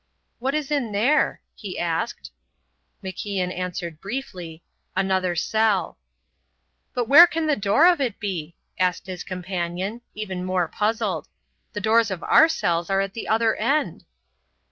[0.39, 2.31] "What is in there?" he asked.
[3.03, 4.63] MacIan answered briefly:
[4.95, 5.99] "Another cell."
[6.95, 11.27] "But where can the door of it be?" said his companion, even more puzzled;
[11.73, 14.05] "the doors of our cells are at the other end."